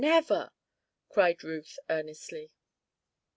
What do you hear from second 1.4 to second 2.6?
Ruth, earnestly.